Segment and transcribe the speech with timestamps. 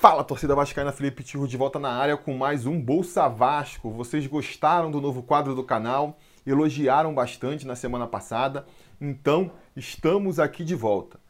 [0.00, 3.90] Fala, torcida vascaína, Felipe Tirro de volta na área com mais um Bolsa Vasco.
[3.90, 8.64] Vocês gostaram do novo quadro do canal, elogiaram bastante na semana passada,
[8.98, 11.20] então estamos aqui de volta.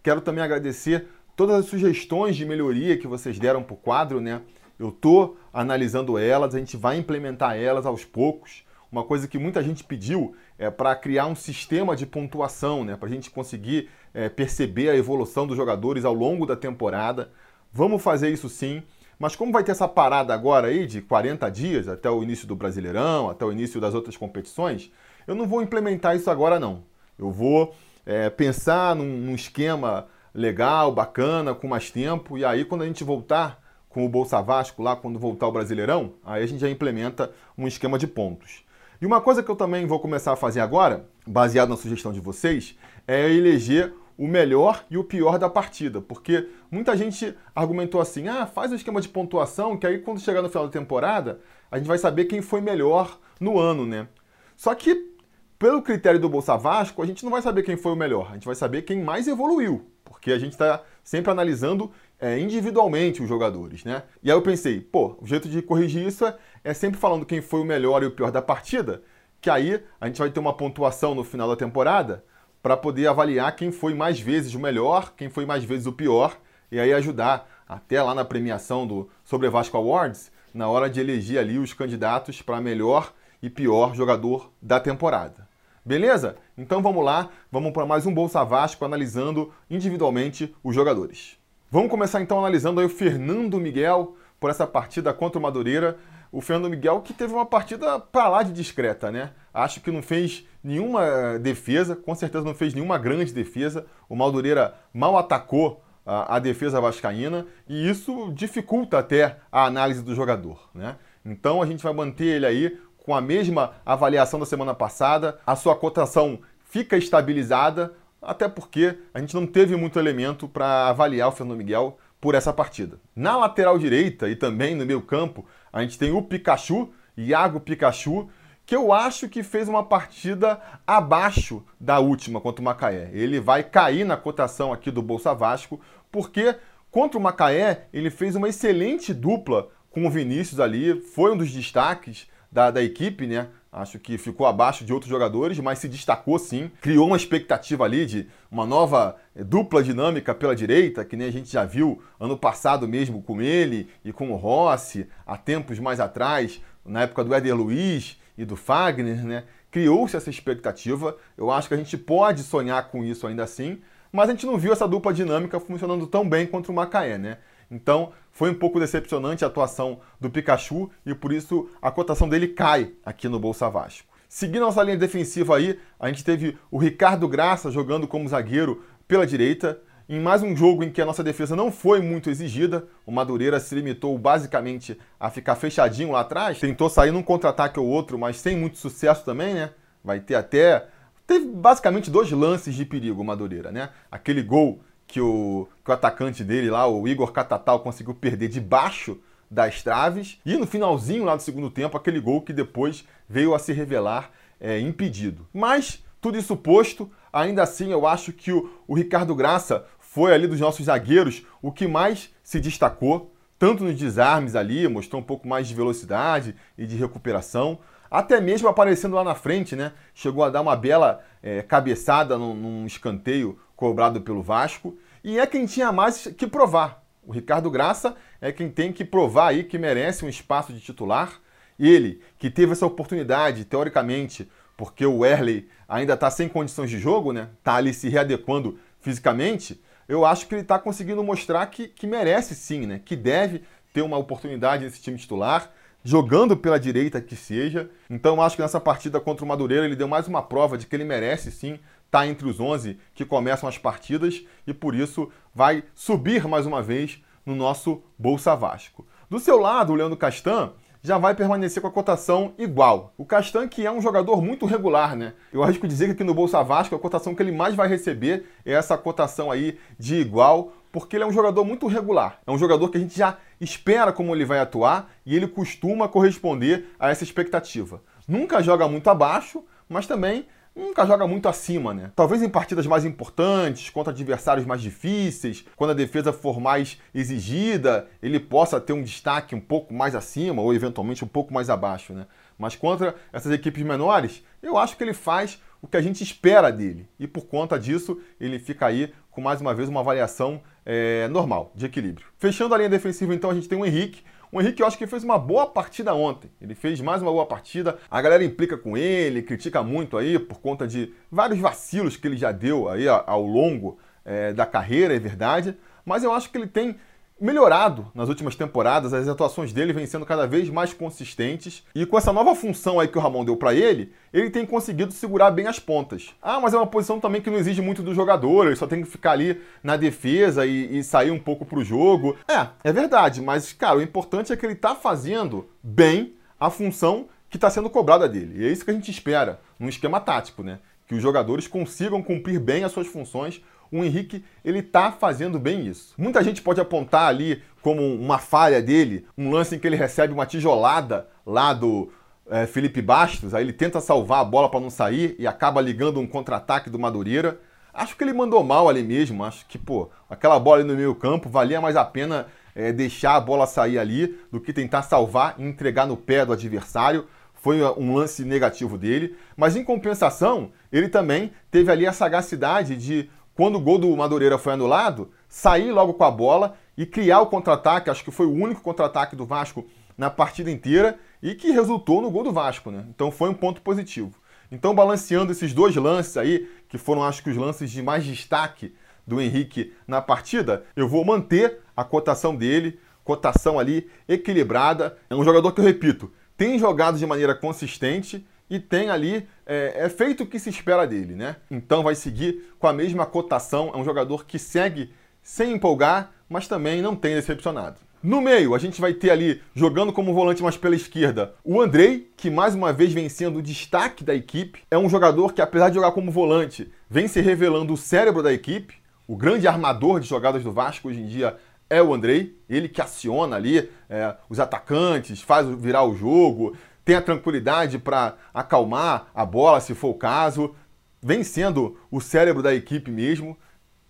[0.00, 4.42] Quero também agradecer todas as sugestões de melhoria que vocês deram para o quadro, né?
[4.78, 8.62] Eu tô analisando elas, a gente vai implementar elas aos poucos.
[8.92, 12.94] Uma coisa que muita gente pediu é para criar um sistema de pontuação, né?
[12.94, 17.32] Para a gente conseguir é, perceber a evolução dos jogadores ao longo da temporada.
[17.72, 18.82] Vamos fazer isso sim.
[19.18, 22.56] Mas como vai ter essa parada agora aí de 40 dias até o início do
[22.56, 24.90] Brasileirão, até o início das outras competições,
[25.26, 26.84] eu não vou implementar isso agora não.
[27.18, 27.74] Eu vou
[28.06, 33.04] é, pensar num, num esquema legal, bacana, com mais tempo, e aí quando a gente
[33.04, 37.30] voltar com o Bolsa Vasco lá, quando voltar o Brasileirão, aí a gente já implementa
[37.58, 38.64] um esquema de pontos.
[39.02, 42.20] E uma coisa que eu também vou começar a fazer agora, baseado na sugestão de
[42.20, 48.28] vocês, é eleger o melhor e o pior da partida, porque muita gente argumentou assim:
[48.28, 51.78] ah, faz um esquema de pontuação, que aí quando chegar no final da temporada, a
[51.78, 54.06] gente vai saber quem foi melhor no ano, né?
[54.54, 55.14] Só que,
[55.58, 58.34] pelo critério do Bolsa Vasco, a gente não vai saber quem foi o melhor, a
[58.34, 63.28] gente vai saber quem mais evoluiu, porque a gente está sempre analisando é, individualmente os
[63.28, 64.02] jogadores, né?
[64.22, 67.40] E aí eu pensei, pô, o jeito de corrigir isso é, é sempre falando quem
[67.40, 69.02] foi o melhor e o pior da partida,
[69.40, 72.22] que aí a gente vai ter uma pontuação no final da temporada
[72.62, 76.36] para poder avaliar quem foi mais vezes o melhor, quem foi mais vezes o pior,
[76.70, 81.38] e aí ajudar até lá na premiação do Sobre Vasco Awards, na hora de eleger
[81.38, 85.48] ali os candidatos para melhor e pior jogador da temporada.
[85.84, 86.36] Beleza?
[86.58, 91.38] Então vamos lá, vamos para mais um Bolsa Vasco analisando individualmente os jogadores.
[91.70, 95.98] Vamos começar então analisando aí o Fernando Miguel por essa partida contra o Madureira.
[96.30, 99.30] O Fernando Miguel que teve uma partida para lá de discreta, né?
[99.54, 103.86] Acho que não fez nenhuma defesa, com certeza não fez nenhuma grande defesa.
[104.08, 110.14] O Madureira mal atacou a, a defesa vascaína e isso dificulta até a análise do
[110.14, 110.96] jogador, né?
[111.24, 115.56] Então a gente vai manter ele aí com a mesma avaliação da semana passada, a
[115.56, 121.32] sua cotação fica estabilizada, até porque a gente não teve muito elemento para avaliar o
[121.32, 123.00] Fernando Miguel por essa partida.
[123.16, 128.28] Na lateral direita e também no meio campo, a gente tem o Pikachu, Iago Pikachu,
[128.70, 133.10] que eu acho que fez uma partida abaixo da última contra o Macaé.
[133.12, 136.54] Ele vai cair na cotação aqui do Bolsa Vasco, porque
[136.88, 141.50] contra o Macaé ele fez uma excelente dupla com o Vinícius ali, foi um dos
[141.50, 143.48] destaques da, da equipe, né?
[143.72, 146.70] Acho que ficou abaixo de outros jogadores, mas se destacou sim.
[146.80, 151.32] Criou uma expectativa ali de uma nova eh, dupla dinâmica pela direita, que nem a
[151.32, 155.98] gente já viu ano passado mesmo com ele e com o Rossi, há tempos mais
[155.98, 159.44] atrás, na época do Éder Luiz e do Fagner, né?
[159.70, 161.14] Criou-se essa expectativa.
[161.36, 164.56] Eu acho que a gente pode sonhar com isso ainda assim, mas a gente não
[164.56, 167.36] viu essa dupla dinâmica funcionando tão bem contra o Macaé, né?
[167.70, 172.48] Então, foi um pouco decepcionante a atuação do Pikachu e por isso a cotação dele
[172.48, 174.08] cai aqui no Bolsa Vasco.
[174.26, 179.26] Seguindo nossa linha defensiva aí, a gente teve o Ricardo Graça jogando como zagueiro pela
[179.26, 179.80] direita.
[180.12, 183.60] Em mais um jogo em que a nossa defesa não foi muito exigida, o Madureira
[183.60, 188.36] se limitou basicamente a ficar fechadinho lá atrás, tentou sair num contra-ataque ou outro, mas
[188.36, 189.70] sem muito sucesso também, né?
[190.02, 190.88] Vai ter até.
[191.28, 193.90] Teve basicamente dois lances de perigo o Madureira, né?
[194.10, 199.16] Aquele gol que o, que o atacante dele lá, o Igor Catatal, conseguiu perder debaixo
[199.48, 200.40] das traves.
[200.44, 204.32] E no finalzinho lá do segundo tempo, aquele gol que depois veio a se revelar
[204.58, 205.46] é, impedido.
[205.54, 210.48] Mas, tudo isso posto, ainda assim eu acho que o, o Ricardo Graça foi ali
[210.48, 215.46] dos nossos zagueiros o que mais se destacou, tanto nos desarmes ali, mostrou um pouco
[215.46, 217.78] mais de velocidade e de recuperação,
[218.10, 219.92] até mesmo aparecendo lá na frente, né?
[220.12, 225.46] Chegou a dar uma bela é, cabeçada num, num escanteio cobrado pelo Vasco, e é
[225.46, 227.04] quem tinha mais que provar.
[227.24, 231.40] O Ricardo Graça é quem tem que provar aí que merece um espaço de titular.
[231.78, 237.32] Ele, que teve essa oportunidade, teoricamente, porque o Erley ainda está sem condições de jogo,
[237.32, 237.48] né?
[237.60, 239.80] Está ali se readequando fisicamente.
[240.10, 243.00] Eu acho que ele está conseguindo mostrar que, que merece sim, né?
[243.04, 245.70] Que deve ter uma oportunidade nesse time titular,
[246.02, 247.88] jogando pela direita que seja.
[248.10, 250.96] Então acho que nessa partida contra o Madureira ele deu mais uma prova de que
[250.96, 255.84] ele merece sim está entre os 11 que começam as partidas e por isso vai
[255.94, 259.06] subir mais uma vez no nosso Bolsa Vasco.
[259.30, 263.14] Do seu lado, o Leandro Castan já vai permanecer com a cotação igual.
[263.16, 265.32] O Castan, que é um jogador muito regular, né?
[265.52, 268.46] Eu que dizer que aqui no Bolsa Vasco a cotação que ele mais vai receber
[268.64, 272.40] é essa cotação aí de igual, porque ele é um jogador muito regular.
[272.46, 276.08] É um jogador que a gente já espera como ele vai atuar e ele costuma
[276.08, 278.02] corresponder a essa expectativa.
[278.28, 282.10] Nunca joga muito abaixo, mas também nunca joga muito acima, né?
[282.14, 288.08] Talvez em partidas mais importantes, contra adversários mais difíceis, quando a defesa for mais exigida,
[288.22, 292.12] ele possa ter um destaque um pouco mais acima ou eventualmente um pouco mais abaixo,
[292.12, 292.26] né?
[292.58, 296.70] Mas contra essas equipes menores, eu acho que ele faz o que a gente espera
[296.70, 297.08] dele.
[297.18, 301.72] E por conta disso, ele fica aí com mais uma vez uma avaliação é, normal,
[301.74, 302.26] de equilíbrio.
[302.36, 304.22] Fechando a linha defensiva, então, a gente tem o Henrique.
[304.52, 306.50] O Henrique, eu acho que fez uma boa partida ontem.
[306.60, 307.98] Ele fez mais uma boa partida.
[308.10, 312.36] A galera implica com ele, critica muito aí por conta de vários vacilos que ele
[312.36, 315.76] já deu aí ao longo é, da carreira, é verdade.
[316.04, 316.96] Mas eu acho que ele tem
[317.40, 322.18] melhorado nas últimas temporadas, as atuações dele vêm sendo cada vez mais consistentes e com
[322.18, 325.66] essa nova função aí que o Ramon deu para ele, ele tem conseguido segurar bem
[325.66, 326.34] as pontas.
[326.42, 329.02] Ah, mas é uma posição também que não exige muito do jogador, ele só tem
[329.02, 332.36] que ficar ali na defesa e, e sair um pouco pro jogo.
[332.46, 337.26] É, é verdade, mas cara, o importante é que ele tá fazendo bem a função
[337.48, 338.62] que está sendo cobrada dele.
[338.62, 340.78] E é isso que a gente espera num esquema tático, né?
[341.08, 343.60] Que os jogadores consigam cumprir bem as suas funções
[343.92, 346.14] o Henrique ele está fazendo bem isso.
[346.16, 350.32] Muita gente pode apontar ali como uma falha dele, um lance em que ele recebe
[350.32, 352.12] uma tijolada lá do
[352.48, 356.20] é, Felipe Bastos, aí ele tenta salvar a bola para não sair e acaba ligando
[356.20, 357.60] um contra-ataque do Madureira.
[357.92, 361.14] Acho que ele mandou mal ali mesmo, acho que, pô, aquela bola ali no meio
[361.14, 365.54] campo valia mais a pena é, deixar a bola sair ali do que tentar salvar
[365.58, 367.26] e entregar no pé do adversário.
[367.54, 373.28] Foi um lance negativo dele, mas em compensação, ele também teve ali a sagacidade de
[373.60, 377.46] quando o gol do Madureira foi anulado, sair logo com a bola e criar o
[377.46, 378.08] contra-ataque.
[378.08, 379.86] Acho que foi o único contra-ataque do Vasco
[380.16, 383.04] na partida inteira e que resultou no gol do Vasco, né?
[383.10, 384.32] Então foi um ponto positivo.
[384.72, 388.94] Então, balanceando esses dois lances aí, que foram acho que os lances de mais destaque
[389.26, 395.18] do Henrique na partida, eu vou manter a cotação dele, cotação ali equilibrada.
[395.28, 400.04] É um jogador que eu repito, tem jogado de maneira consistente e tem ali é,
[400.04, 401.56] é, feito o que se espera dele, né?
[401.70, 403.90] Então vai seguir com a mesma cotação.
[403.92, 405.12] É um jogador que segue
[405.42, 407.96] sem empolgar, mas também não tem decepcionado.
[408.22, 412.30] No meio, a gente vai ter ali, jogando como volante mais pela esquerda, o Andrei,
[412.36, 414.82] que mais uma vez vem sendo o destaque da equipe.
[414.90, 418.52] É um jogador que, apesar de jogar como volante, vem se revelando o cérebro da
[418.52, 418.94] equipe.
[419.26, 421.56] O grande armador de jogadas do Vasco hoje em dia
[421.90, 426.76] é o Andrei, ele que aciona ali é, os atacantes, faz virar o jogo,
[427.10, 430.76] tem a tranquilidade para acalmar a bola, se for o caso,
[431.20, 433.58] vem sendo o cérebro da equipe mesmo,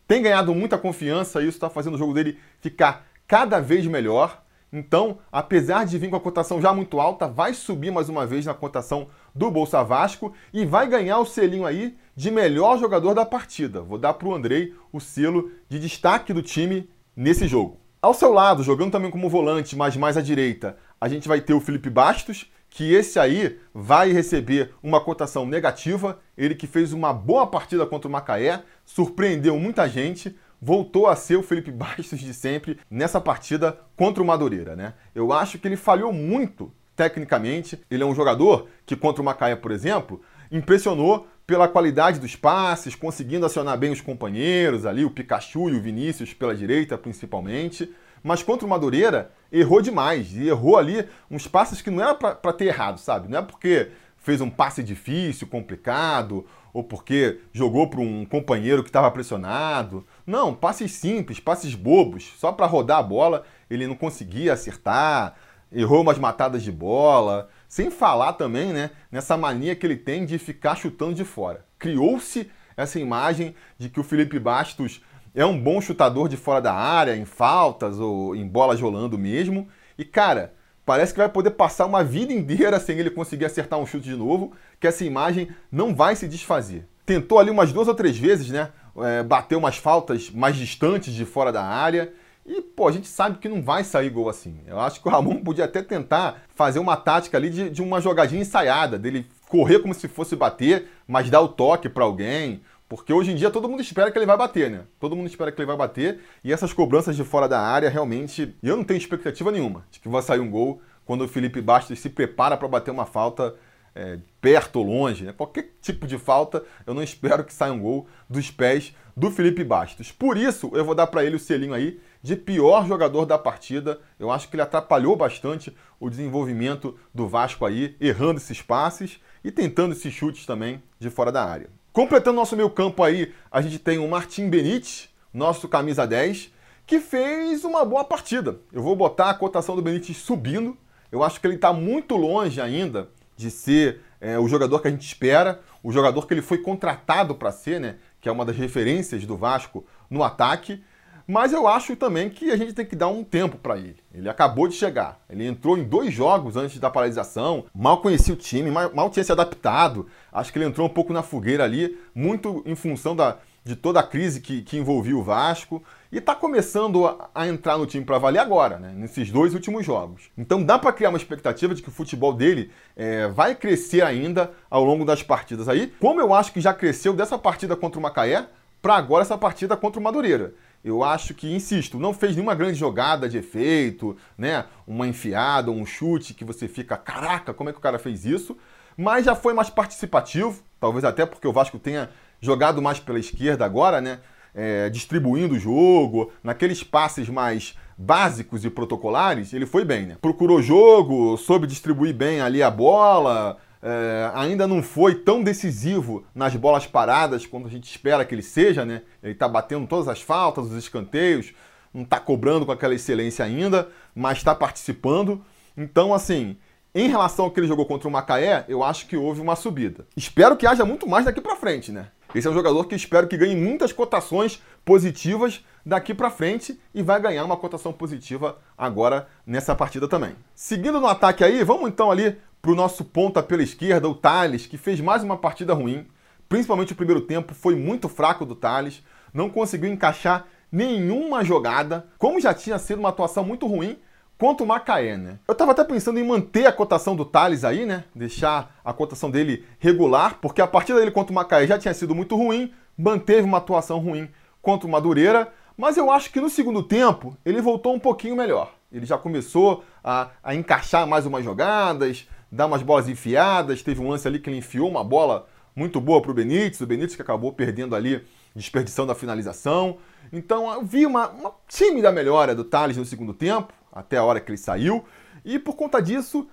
[0.06, 4.42] tem ganhado muita confiança, isso está fazendo o jogo dele ficar cada vez melhor.
[4.70, 8.44] Então, apesar de vir com a cotação já muito alta, vai subir mais uma vez
[8.44, 13.24] na cotação do Bolsa Vasco e vai ganhar o selinho aí de melhor jogador da
[13.24, 13.80] partida.
[13.80, 17.80] Vou dar para o Andrei o selo de destaque do time nesse jogo.
[18.02, 21.54] Ao seu lado, jogando também como volante, mas mais à direita, a gente vai ter
[21.54, 26.20] o Felipe Bastos, que esse aí vai receber uma cotação negativa.
[26.38, 31.36] Ele que fez uma boa partida contra o Macaé, surpreendeu muita gente, voltou a ser
[31.36, 34.94] o Felipe Bastos de sempre nessa partida contra o Madureira, né?
[35.14, 37.80] Eu acho que ele falhou muito tecnicamente.
[37.90, 42.94] Ele é um jogador que contra o Macaé, por exemplo, impressionou pela qualidade dos passes,
[42.94, 47.92] conseguindo acionar bem os companheiros ali, o Pikachu e o Vinícius pela direita principalmente.
[48.22, 50.32] Mas contra o Madureira, errou demais.
[50.34, 53.28] E errou ali uns passes que não era para ter errado, sabe?
[53.28, 58.88] Não é porque fez um passe difícil, complicado, ou porque jogou para um companheiro que
[58.88, 60.06] estava pressionado.
[60.26, 65.34] Não, passes simples, passes bobos, só para rodar a bola, ele não conseguia acertar,
[65.72, 67.48] errou umas matadas de bola.
[67.68, 71.64] Sem falar também, né, nessa mania que ele tem de ficar chutando de fora.
[71.78, 75.02] Criou-se essa imagem de que o Felipe Bastos
[75.34, 79.68] é um bom chutador de fora da área, em faltas ou em bolas rolando mesmo.
[79.96, 83.86] E cara, parece que vai poder passar uma vida inteira sem ele conseguir acertar um
[83.86, 86.86] chute de novo, que essa imagem não vai se desfazer.
[87.06, 88.70] Tentou ali umas duas ou três vezes, né?
[88.98, 92.12] É, bateu umas faltas mais distantes de fora da área.
[92.44, 94.58] E, pô, a gente sabe que não vai sair gol assim.
[94.66, 98.00] Eu acho que o Ramon podia até tentar fazer uma tática ali de, de uma
[98.00, 102.60] jogadinha ensaiada, dele correr como se fosse bater, mas dar o toque para alguém,
[102.90, 104.82] porque hoje em dia todo mundo espera que ele vai bater, né?
[104.98, 106.18] Todo mundo espera que ele vai bater.
[106.42, 110.08] E essas cobranças de fora da área, realmente, eu não tenho expectativa nenhuma de que
[110.08, 113.54] vai sair um gol quando o Felipe Bastos se prepara para bater uma falta
[113.94, 115.22] é, perto ou longe.
[115.22, 115.32] Né?
[115.32, 119.62] Qualquer tipo de falta, eu não espero que saia um gol dos pés do Felipe
[119.62, 120.10] Bastos.
[120.10, 124.00] Por isso, eu vou dar para ele o selinho aí de pior jogador da partida.
[124.18, 129.52] Eu acho que ele atrapalhou bastante o desenvolvimento do Vasco aí, errando esses passes e
[129.52, 131.70] tentando esses chutes também de fora da área.
[131.92, 136.52] Completando nosso meio campo aí, a gente tem o Martim Benítez, nosso camisa 10,
[136.86, 138.58] que fez uma boa partida.
[138.72, 140.76] Eu vou botar a cotação do Benítez subindo.
[141.10, 144.90] Eu acho que ele está muito longe ainda de ser é, o jogador que a
[144.90, 147.96] gente espera, o jogador que ele foi contratado para ser, né?
[148.20, 150.84] Que é uma das referências do Vasco no ataque.
[151.30, 153.98] Mas eu acho também que a gente tem que dar um tempo para ele.
[154.12, 155.20] Ele acabou de chegar.
[155.30, 159.30] Ele entrou em dois jogos antes da paralisação, mal conhecia o time, mal, tinha se
[159.30, 160.08] adaptado.
[160.32, 164.00] Acho que ele entrou um pouco na fogueira ali, muito em função da, de toda
[164.00, 165.80] a crise que, que envolvia o Vasco.
[166.10, 168.92] E está começando a, a, entrar no time para valer agora, né?
[168.92, 170.32] nesses dois últimos jogos.
[170.36, 174.50] Então dá para criar uma expectativa de que o futebol dele é, vai crescer ainda
[174.68, 178.02] ao longo das partidas aí, como eu acho que já cresceu dessa partida contra o
[178.02, 178.48] Macaé
[178.82, 180.54] para agora essa partida contra o Madureira.
[180.82, 184.64] Eu acho que, insisto, não fez nenhuma grande jogada de efeito, né?
[184.86, 188.56] Uma enfiada, um chute que você fica, caraca, como é que o cara fez isso?
[188.96, 192.08] Mas já foi mais participativo, talvez até porque o Vasco tenha
[192.40, 194.20] jogado mais pela esquerda agora, né?
[194.54, 200.16] É, distribuindo o jogo, naqueles passes mais básicos e protocolares, ele foi bem, né?
[200.20, 206.54] Procurou jogo, soube distribuir bem ali a bola, é, ainda não foi tão decisivo nas
[206.54, 209.02] bolas paradas quanto a gente espera que ele seja, né?
[209.22, 211.52] Ele está batendo todas as faltas, os escanteios,
[211.92, 215.42] não está cobrando com aquela excelência ainda, mas está participando.
[215.76, 216.56] Então, assim,
[216.94, 220.06] em relação ao que ele jogou contra o Macaé, eu acho que houve uma subida.
[220.16, 222.08] Espero que haja muito mais daqui para frente, né?
[222.34, 227.02] Esse é um jogador que espero que ganhe muitas cotações positivas daqui para frente e
[227.02, 230.36] vai ganhar uma cotação positiva agora nessa partida também.
[230.54, 234.66] Seguindo no ataque aí, vamos então ali para o nosso ponta pela esquerda, o Thales,
[234.66, 236.06] que fez mais uma partida ruim.
[236.48, 239.02] Principalmente o primeiro tempo foi muito fraco do Thales,
[239.32, 243.98] não conseguiu encaixar nenhuma jogada, como já tinha sido uma atuação muito ruim
[244.36, 245.38] contra o Macaé, né?
[245.46, 248.04] Eu estava até pensando em manter a cotação do Thales aí, né?
[248.14, 252.14] Deixar a cotação dele regular, porque a partida dele contra o Macaé já tinha sido
[252.14, 254.28] muito ruim, manteve uma atuação ruim
[254.62, 258.72] contra o Madureira, mas eu acho que no segundo tempo ele voltou um pouquinho melhor.
[258.92, 263.82] Ele já começou a, a encaixar mais umas jogadas, dar umas bolas enfiadas.
[263.82, 266.86] Teve um lance ali que ele enfiou uma bola muito boa para o Benítez, o
[266.86, 269.98] Benítez que acabou perdendo ali, desperdiçando a finalização.
[270.32, 274.40] Então eu vi uma, uma tímida melhora do Thales no segundo tempo, até a hora
[274.40, 275.04] que ele saiu,
[275.44, 276.48] e por conta disso,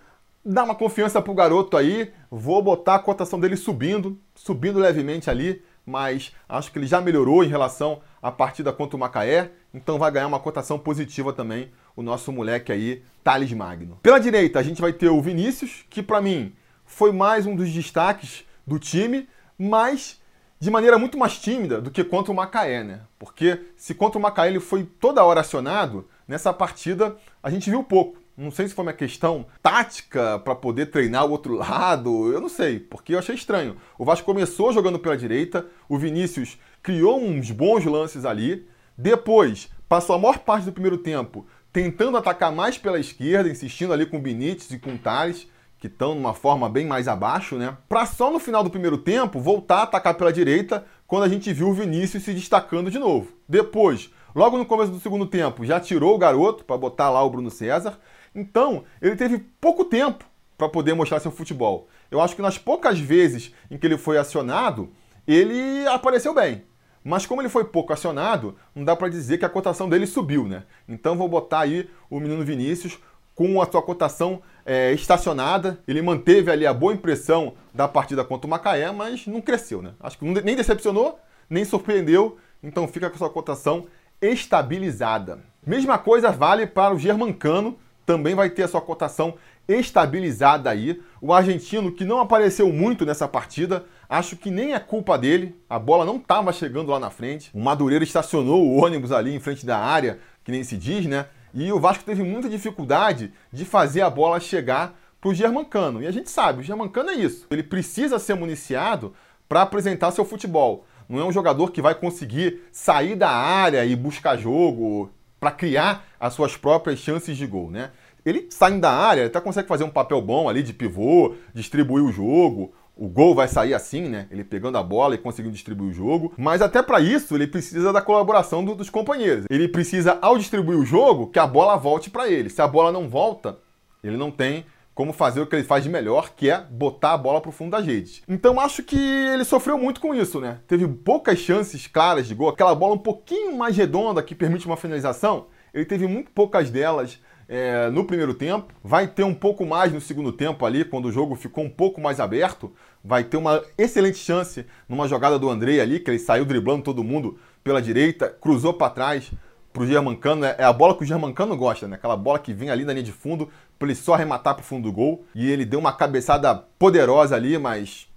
[0.45, 2.11] dá uma confiança pro garoto aí.
[2.31, 7.43] Vou botar a cotação dele subindo, subindo levemente ali, mas acho que ele já melhorou
[7.43, 12.03] em relação à partida contra o Macaé, então vai ganhar uma cotação positiva também o
[12.03, 13.97] nosso moleque aí, Thales Magno.
[14.03, 16.53] Pela direita, a gente vai ter o Vinícius, que para mim
[16.85, 19.27] foi mais um dos destaques do time,
[19.57, 20.21] mas
[20.59, 23.01] de maneira muito mais tímida do que contra o Macaé, né?
[23.17, 27.83] Porque se contra o Macaé ele foi toda hora acionado, nessa partida a gente viu
[27.83, 28.19] pouco.
[28.37, 32.49] Não sei se foi uma questão tática para poder treinar o outro lado, eu não
[32.49, 33.75] sei, porque eu achei estranho.
[33.97, 40.15] O Vasco começou jogando pela direita, o Vinícius criou uns bons lances ali, depois passou
[40.15, 44.71] a maior parte do primeiro tempo tentando atacar mais pela esquerda, insistindo ali com Benítez
[44.71, 45.47] e com o Thales,
[45.79, 47.77] que estão numa forma bem mais abaixo, né?
[47.87, 51.53] Para só no final do primeiro tempo voltar a atacar pela direita, quando a gente
[51.53, 53.31] viu o Vinícius se destacando de novo.
[53.47, 57.29] Depois, logo no começo do segundo tempo, já tirou o garoto para botar lá o
[57.29, 57.99] Bruno César.
[58.33, 60.25] Então, ele teve pouco tempo
[60.57, 61.87] para poder mostrar seu futebol.
[62.09, 64.89] Eu acho que nas poucas vezes em que ele foi acionado,
[65.27, 66.63] ele apareceu bem.
[67.07, 70.45] Mas como ele foi pouco acionado, não dá para dizer que a cotação dele subiu,
[70.45, 70.63] né?
[70.89, 72.99] Então vou botar aí o menino Vinícius
[73.33, 75.79] com a sua cotação é, estacionada.
[75.87, 79.93] Ele manteve ali a boa impressão da partida contra o Macaé, mas não cresceu, né?
[80.01, 81.17] Acho que nem decepcionou,
[81.49, 82.39] nem surpreendeu.
[82.61, 83.85] Então fica com a sua cotação
[84.21, 85.39] estabilizada.
[85.65, 89.35] Mesma coisa vale para o Germancano, também vai ter a sua cotação
[89.67, 90.99] estabilizada aí.
[91.21, 95.61] O argentino que não apareceu muito nessa partida, acho que nem é culpa dele.
[95.69, 97.51] A bola não estava chegando lá na frente.
[97.53, 101.25] O Madureira estacionou o ônibus ali em frente da área, que nem se diz, né?
[101.53, 106.01] E o Vasco teve muita dificuldade de fazer a bola chegar para o Germancano.
[106.01, 107.45] E a gente sabe, o Germancano é isso.
[107.51, 109.13] Ele precisa ser municiado
[109.49, 110.85] para apresentar seu futebol.
[111.09, 116.05] Não é um jogador que vai conseguir sair da área e buscar jogo para criar
[116.19, 117.91] as suas próprias chances de gol, né?
[118.29, 122.11] ele saindo da área, até consegue fazer um papel bom ali de pivô, distribuir o
[122.11, 122.73] jogo.
[122.93, 124.27] O gol vai sair assim, né?
[124.31, 126.33] Ele pegando a bola e conseguindo distribuir o jogo.
[126.35, 129.45] Mas até para isso, ele precisa da colaboração do, dos companheiros.
[129.49, 132.49] Ele precisa, ao distribuir o jogo, que a bola volte para ele.
[132.49, 133.59] Se a bola não volta,
[134.03, 134.65] ele não tem
[134.97, 137.69] como fazer o que ele faz de melhor, que é botar a bola pro fundo
[137.69, 138.23] da rede.
[138.27, 140.57] Então acho que ele sofreu muito com isso, né?
[140.67, 144.75] Teve poucas chances claras de gol, aquela bola um pouquinho mais redonda que permite uma
[144.75, 149.93] finalização, ele teve muito poucas delas é, no primeiro tempo, vai ter um pouco mais
[149.93, 152.73] no segundo tempo ali, quando o jogo ficou um pouco mais aberto,
[153.03, 157.03] vai ter uma excelente chance numa jogada do Andrei ali, que ele saiu driblando todo
[157.03, 159.31] mundo pela direita, cruzou para trás
[159.77, 161.95] pro Germancano, é, é a bola que o Germancano gosta, né?
[161.95, 164.89] Aquela bola que vem ali na linha de fundo, para ele só arrematar pro fundo
[164.89, 165.23] do gol.
[165.35, 168.07] E ele deu uma cabeçada poderosa ali, mas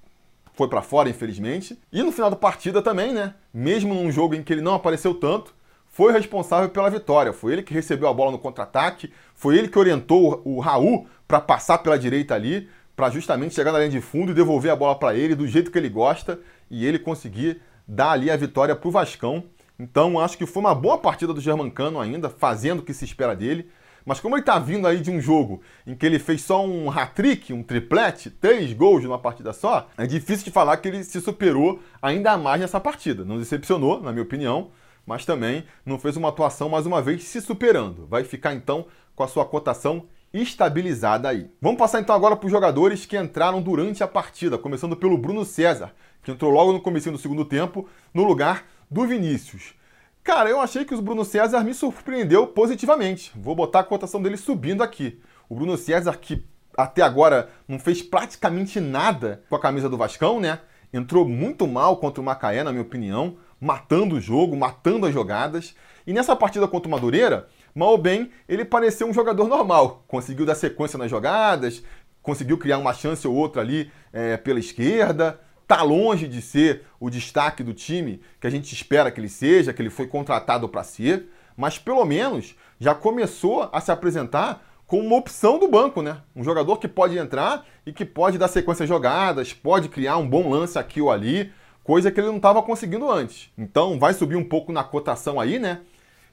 [0.54, 1.78] foi para fora, infelizmente.
[1.92, 3.34] E no final da partida também, né?
[3.52, 5.54] Mesmo num jogo em que ele não apareceu tanto,
[5.86, 7.32] foi responsável pela vitória.
[7.32, 11.40] Foi ele que recebeu a bola no contra-ataque, foi ele que orientou o Raul para
[11.40, 14.94] passar pela direita ali, para justamente chegar na linha de fundo e devolver a bola
[14.94, 16.40] para ele do jeito que ele gosta
[16.70, 19.44] e ele conseguir dar ali a vitória para o Vascão.
[19.80, 23.34] Então acho que foi uma boa partida do Germancano ainda, fazendo o que se espera
[23.34, 23.70] dele.
[24.04, 26.90] Mas como ele está vindo aí de um jogo em que ele fez só um
[26.90, 31.18] hat-trick, um triplete, três gols numa partida só, é difícil de falar que ele se
[31.20, 33.24] superou ainda mais nessa partida.
[33.24, 34.70] Não decepcionou, na minha opinião,
[35.06, 38.06] mas também não fez uma atuação mais uma vez se superando.
[38.06, 41.50] Vai ficar então com a sua cotação estabilizada aí.
[41.60, 45.44] Vamos passar então agora para os jogadores que entraram durante a partida, começando pelo Bruno
[45.44, 49.74] César, que entrou logo no começo do segundo tempo, no lugar do Vinícius.
[50.22, 53.32] Cara, eu achei que o Bruno César me surpreendeu positivamente.
[53.36, 55.20] Vou botar a cotação dele subindo aqui.
[55.48, 56.44] O Bruno César, que
[56.76, 60.60] até agora não fez praticamente nada com a camisa do Vascão, né?
[60.92, 65.74] Entrou muito mal contra o Macaé, na minha opinião, matando o jogo, matando as jogadas.
[66.06, 70.04] E nessa partida contra o Madureira, mal ou bem, ele pareceu um jogador normal.
[70.08, 71.82] Conseguiu dar sequência nas jogadas,
[72.22, 75.40] conseguiu criar uma chance ou outra ali é, pela esquerda
[75.70, 79.72] está longe de ser o destaque do time que a gente espera que ele seja,
[79.72, 85.04] que ele foi contratado para ser, mas pelo menos já começou a se apresentar como
[85.04, 86.22] uma opção do banco, né?
[86.34, 90.50] Um jogador que pode entrar e que pode dar sequência jogadas, pode criar um bom
[90.50, 91.52] lance aqui ou ali,
[91.84, 93.48] coisa que ele não estava conseguindo antes.
[93.56, 95.82] Então vai subir um pouco na cotação aí, né?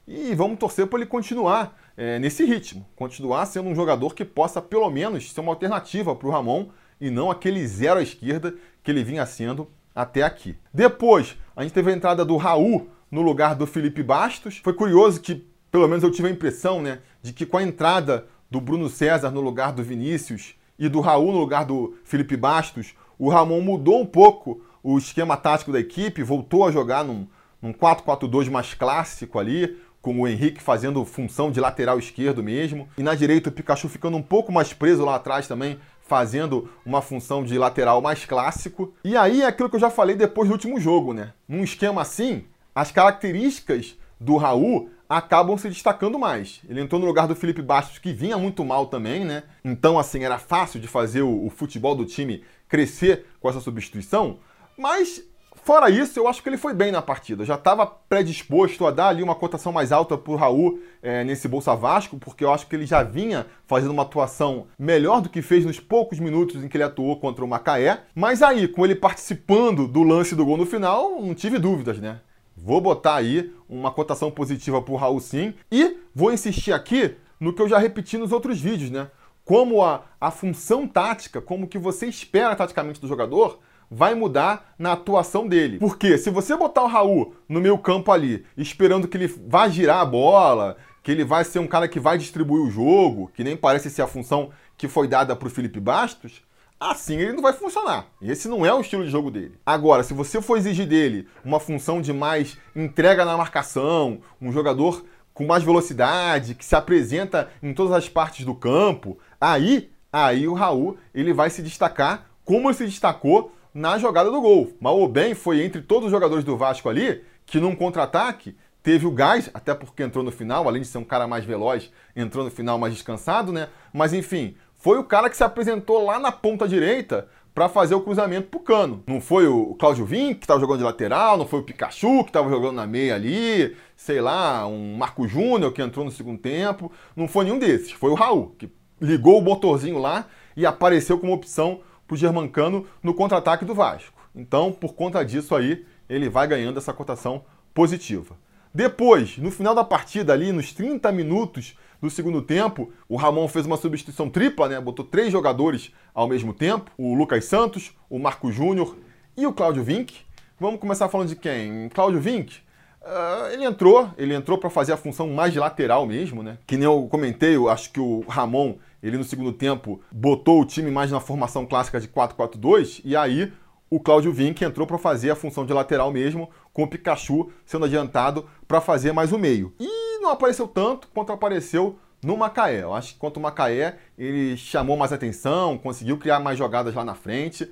[0.08, 4.60] E vamos torcer para ele continuar é, nesse ritmo, continuar sendo um jogador que possa
[4.60, 8.54] pelo menos ser uma alternativa para o Ramon e não aquele zero à esquerda
[8.88, 10.56] que ele vinha sendo até aqui.
[10.72, 14.62] Depois, a gente teve a entrada do Raul no lugar do Felipe Bastos.
[14.64, 18.24] Foi curioso que, pelo menos eu tive a impressão, né, de que com a entrada
[18.50, 22.94] do Bruno César no lugar do Vinícius e do Raul no lugar do Felipe Bastos,
[23.18, 27.26] o Ramon mudou um pouco o esquema tático da equipe, voltou a jogar num,
[27.60, 32.88] num 4-4-2 mais clássico ali, com o Henrique fazendo função de lateral esquerdo mesmo.
[32.96, 37.02] E na direita o Pikachu ficando um pouco mais preso lá atrás também, fazendo uma
[37.02, 38.94] função de lateral mais clássico.
[39.04, 41.34] E aí é aquilo que eu já falei depois do último jogo, né?
[41.46, 46.60] Num esquema assim, as características do Raul acabam se destacando mais.
[46.68, 49.44] Ele entrou no lugar do Felipe Bastos, que vinha muito mal também, né?
[49.64, 54.38] Então, assim, era fácil de fazer o, o futebol do time crescer com essa substituição,
[54.76, 55.22] mas
[55.62, 57.44] Fora isso, eu acho que ele foi bem na partida.
[57.44, 61.46] Já estava predisposto a dar ali uma cotação mais alta para o Raul é, nesse
[61.48, 65.42] Bolsa Vasco, porque eu acho que ele já vinha fazendo uma atuação melhor do que
[65.42, 68.02] fez nos poucos minutos em que ele atuou contra o Macaé.
[68.14, 72.20] Mas aí, com ele participando do lance do gol no final, não tive dúvidas, né?
[72.56, 75.54] Vou botar aí uma cotação positiva para o Raul sim.
[75.70, 79.08] E vou insistir aqui no que eu já repeti nos outros vídeos, né?
[79.44, 84.92] Como a, a função tática, como que você espera taticamente do jogador, vai mudar na
[84.92, 85.78] atuação dele.
[85.78, 90.00] Porque se você botar o Raul no meio campo ali, esperando que ele vá girar
[90.00, 93.56] a bola, que ele vai ser um cara que vai distribuir o jogo, que nem
[93.56, 96.42] parece ser a função que foi dada para o Felipe Bastos,
[96.78, 98.06] assim ele não vai funcionar.
[98.20, 99.58] Esse não é o estilo de jogo dele.
[99.64, 105.04] Agora, se você for exigir dele uma função de mais entrega na marcação, um jogador
[105.34, 110.54] com mais velocidade, que se apresenta em todas as partes do campo, aí, aí o
[110.54, 114.72] Raul ele vai se destacar como ele se destacou na jogada do gol.
[114.80, 119.06] Mal ou bem foi entre todos os jogadores do Vasco ali que num contra-ataque teve
[119.06, 122.44] o gás, até porque entrou no final, além de ser um cara mais veloz, entrou
[122.44, 123.68] no final mais descansado, né?
[123.92, 128.00] Mas enfim, foi o cara que se apresentou lá na ponta direita para fazer o
[128.00, 129.02] cruzamento pro cano.
[129.06, 132.30] Não foi o Cláudio Vim, que estava jogando de lateral, não foi o Pikachu, que
[132.30, 136.90] estava jogando na meia ali, sei lá, um Marco Júnior, que entrou no segundo tempo.
[137.14, 137.92] Não foi nenhum desses.
[137.92, 142.86] Foi o Raul, que ligou o motorzinho lá e apareceu como opção para o Germancano
[143.02, 144.18] no contra-ataque do Vasco.
[144.34, 147.44] Então, por conta disso aí, ele vai ganhando essa cotação
[147.74, 148.34] positiva.
[148.72, 153.66] Depois, no final da partida ali, nos 30 minutos do segundo tempo, o Ramon fez
[153.66, 154.80] uma substituição tripla, né?
[154.80, 158.96] Botou três jogadores ao mesmo tempo: o Lucas Santos, o Marco Júnior
[159.36, 160.16] e o Cláudio Vinck.
[160.58, 161.88] Vamos começar falando de quem?
[161.90, 162.56] Cláudio Vinck.
[163.00, 166.58] Uh, ele entrou, ele entrou para fazer a função mais lateral mesmo, né?
[166.66, 170.64] Que nem eu comentei, eu acho que o Ramon ele no segundo tempo botou o
[170.64, 173.52] time mais na formação clássica de 4-4-2 e aí
[173.90, 177.86] o Cláudio Vinck entrou para fazer a função de lateral mesmo, com o Pikachu sendo
[177.86, 179.72] adiantado para fazer mais o meio.
[179.80, 182.82] E não apareceu tanto quanto apareceu no Macaé.
[182.82, 187.04] Eu acho que quanto o Macaé, ele chamou mais atenção, conseguiu criar mais jogadas lá
[187.04, 187.70] na frente.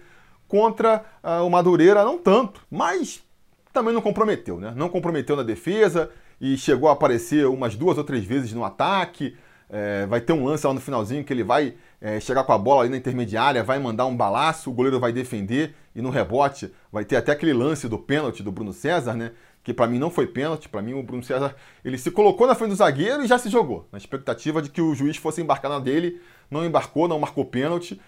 [0.48, 3.22] Contra uh, o Madureira, não tanto, mas
[3.72, 4.72] também não comprometeu, né?
[4.76, 6.10] Não comprometeu na defesa
[6.40, 9.36] e chegou a aparecer umas duas ou três vezes no ataque.
[9.68, 12.58] É, vai ter um lance lá no finalzinho que ele vai é, chegar com a
[12.58, 16.72] bola ali na intermediária, vai mandar um balaço, o goleiro vai defender e no rebote
[16.92, 19.32] vai ter até aquele lance do pênalti do Bruno César, né?
[19.64, 22.54] Que para mim não foi pênalti, para mim o Bruno César ele se colocou na
[22.54, 25.68] frente do zagueiro e já se jogou, na expectativa de que o juiz fosse embarcar
[25.68, 28.00] na dele, não embarcou, não marcou pênalti.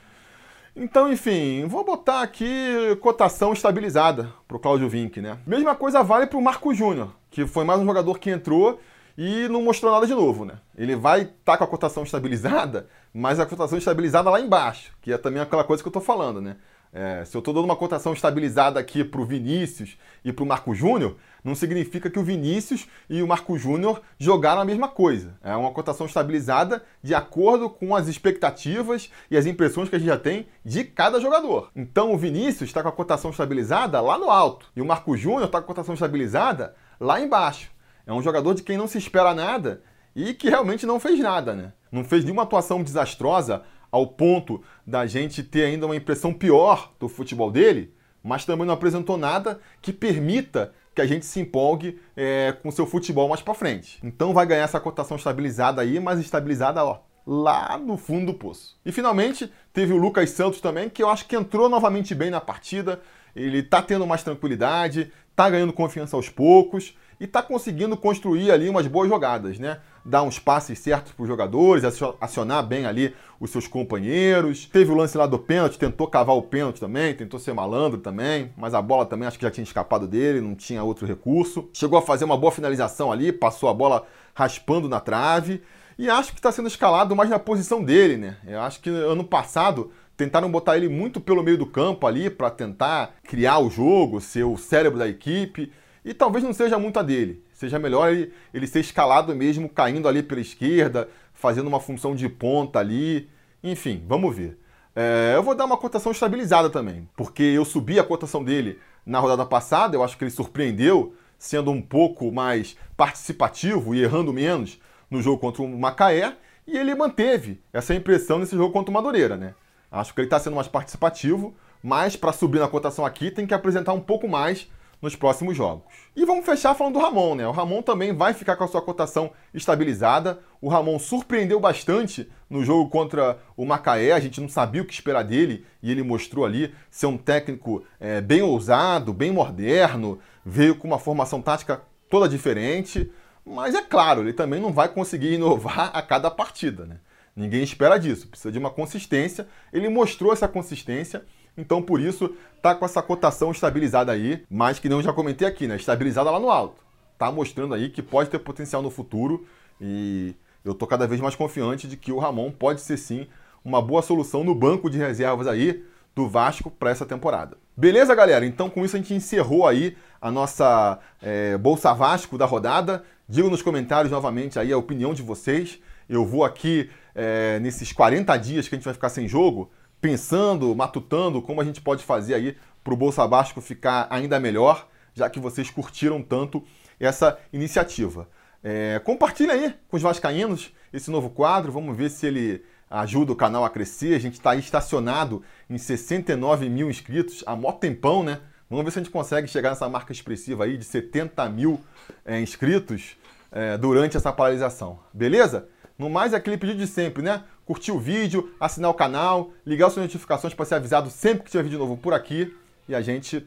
[0.77, 5.37] Então, enfim, vou botar aqui cotação estabilizada para o Cláudio Vinck, né?
[5.44, 8.79] Mesma coisa vale para o Marco Júnior, que foi mais um jogador que entrou
[9.20, 10.61] e não mostrou nada de novo, né?
[10.76, 15.12] Ele vai estar tá com a cotação estabilizada, mas a cotação estabilizada lá embaixo, que
[15.12, 16.57] é também aquela coisa que eu estou falando, né?
[16.92, 20.46] É, se eu estou dando uma cotação estabilizada aqui para o Vinícius e para o
[20.46, 25.37] Marco Júnior, não significa que o Vinícius e o Marco Júnior jogaram a mesma coisa.
[25.42, 30.09] É uma cotação estabilizada de acordo com as expectativas e as impressões que a gente
[30.09, 31.70] já tem de cada jogador.
[31.76, 35.44] Então o Vinícius está com a cotação estabilizada lá no alto e o Marco Júnior
[35.44, 37.70] está com a cotação estabilizada lá embaixo.
[38.09, 39.83] É um jogador de quem não se espera nada
[40.16, 41.75] e que realmente não fez nada, né?
[41.92, 47.07] Não fez nenhuma atuação desastrosa ao ponto da gente ter ainda uma impressão pior do
[47.07, 52.57] futebol dele, mas também não apresentou nada que permita que a gente se empolgue é,
[52.62, 53.99] com seu futebol mais para frente.
[54.03, 58.81] Então vai ganhar essa cotação estabilizada aí, mas estabilizada ó, lá no fundo do poço.
[58.87, 62.40] E finalmente teve o Lucas Santos também, que eu acho que entrou novamente bem na
[62.40, 63.03] partida.
[63.37, 68.68] Ele tá tendo mais tranquilidade, tá ganhando confiança aos poucos e está conseguindo construir ali
[68.68, 69.81] umas boas jogadas, né?
[70.04, 71.85] Dar uns passes certos para os jogadores,
[72.20, 74.66] acionar bem ali os seus companheiros.
[74.66, 78.52] Teve o lance lá do pênalti, tentou cavar o pênalti também, tentou ser malandro também,
[78.57, 81.68] mas a bola também acho que já tinha escapado dele, não tinha outro recurso.
[81.72, 85.62] Chegou a fazer uma boa finalização ali, passou a bola raspando na trave.
[85.98, 88.37] E acho que está sendo escalado mais na posição dele, né?
[88.46, 92.50] Eu acho que ano passado tentaram botar ele muito pelo meio do campo ali para
[92.50, 95.72] tentar criar o jogo, ser o cérebro da equipe.
[96.09, 97.44] E talvez não seja muito a dele.
[97.53, 102.27] Seja melhor ele, ele ser escalado mesmo, caindo ali pela esquerda, fazendo uma função de
[102.31, 103.29] ponta ali.
[103.62, 104.59] Enfim, vamos ver.
[104.97, 109.18] É, eu vou dar uma cotação estabilizada também, porque eu subi a cotação dele na
[109.18, 114.81] rodada passada, eu acho que ele surpreendeu, sendo um pouco mais participativo e errando menos
[115.11, 119.37] no jogo contra o Macaé, e ele manteve essa impressão nesse jogo contra o Madureira,
[119.37, 119.55] né?
[119.92, 123.53] Acho que ele está sendo mais participativo, mas para subir na cotação aqui tem que
[123.53, 124.68] apresentar um pouco mais
[125.00, 125.84] nos próximos jogos.
[126.14, 127.46] E vamos fechar falando do Ramon, né?
[127.46, 130.40] O Ramon também vai ficar com a sua cotação estabilizada.
[130.61, 134.92] O Ramon surpreendeu bastante no jogo contra o Macaé, a gente não sabia o que
[134.92, 140.74] esperar dele e ele mostrou ali ser um técnico é, bem ousado, bem moderno, veio
[140.74, 143.11] com uma formação tática toda diferente.
[143.44, 146.96] Mas é claro, ele também não vai conseguir inovar a cada partida, né?
[147.37, 149.46] Ninguém espera disso, precisa de uma consistência.
[149.72, 151.24] Ele mostrou essa consistência
[151.59, 155.66] então, por isso, tá com essa cotação estabilizada aí, mas que não já comentei aqui,
[155.66, 155.75] né?
[155.75, 156.81] Estabilizada lá no alto.
[157.18, 159.44] Tá mostrando aí que pode ter potencial no futuro
[159.81, 163.27] e eu tô cada vez mais confiante de que o Ramon pode ser sim
[163.64, 167.57] uma boa solução no banco de reservas aí do Vasco para essa temporada.
[167.77, 168.47] Beleza, galera?
[168.47, 173.03] Então, com isso a gente encerrou aí a nossa é, Bolsa Vasco da rodada.
[173.29, 175.81] Digam nos comentários novamente aí a opinião de vocês.
[176.09, 180.74] Eu vou aqui, é, nesses 40 dias que a gente vai ficar sem jogo, pensando,
[180.74, 185.28] matutando como a gente pode fazer aí para o Bolsa Vasco ficar ainda melhor, já
[185.28, 186.64] que vocês curtiram tanto
[186.98, 188.28] essa iniciativa.
[188.62, 193.37] É, compartilha aí com os vascaínos esse novo quadro, vamos ver se ele ajuda o
[193.37, 194.14] canal a crescer.
[194.14, 198.40] A gente está aí estacionado em 69 mil inscritos há mó tempão, né?
[198.70, 201.80] Vamos ver se a gente consegue chegar nessa marca expressiva aí de 70 mil
[202.24, 203.16] é, inscritos
[203.50, 205.00] é, durante essa paralisação.
[205.12, 205.68] Beleza?
[205.98, 207.42] No mais, é aquele pedido de sempre, né?
[207.68, 211.50] Curtir o vídeo, assinar o canal, ligar as suas notificações para ser avisado sempre que
[211.50, 212.57] tiver vídeo novo por aqui.
[212.88, 213.46] E a gente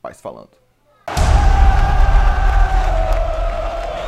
[0.00, 0.50] vai se falando.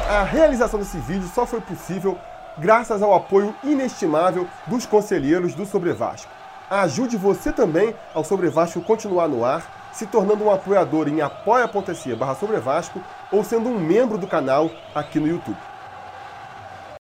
[0.09, 2.16] A realização desse vídeo só foi possível
[2.57, 6.31] graças ao apoio inestimável dos conselheiros do Sobre Vasco.
[6.70, 12.14] Ajude você também ao Sobre Vasco continuar no ar, se tornando um apoiador em apoia.se
[12.14, 12.38] barra
[13.33, 15.71] ou sendo um membro do canal aqui no YouTube.